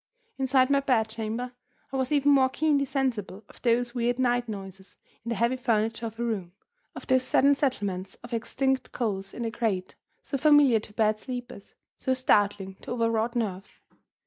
Inside 0.39 0.71
my 0.71 0.79
bed 0.79 1.09
chamber, 1.09 1.51
I 1.93 1.97
was 1.97 2.11
even 2.11 2.31
more 2.31 2.49
keenly 2.49 2.85
sensible 2.85 3.43
of 3.47 3.61
those 3.61 3.93
weird 3.93 4.17
night 4.17 4.49
noises 4.49 4.97
in 5.23 5.29
the 5.29 5.35
heavy 5.35 5.57
furniture 5.57 6.07
of 6.07 6.17
a 6.19 6.23
room, 6.23 6.53
of 6.95 7.05
those 7.05 7.21
sudden 7.21 7.53
settlements 7.53 8.15
of 8.23 8.33
extinct 8.33 8.93
coals 8.93 9.31
in 9.31 9.43
the 9.43 9.51
grate, 9.51 9.93
so 10.23 10.39
familiar 10.39 10.79
to 10.79 10.93
bad 10.93 11.19
sleepers, 11.19 11.75
so 11.99 12.15
startling 12.15 12.77
to 12.81 12.89
overwrought 12.93 13.35
nerves! 13.35 13.81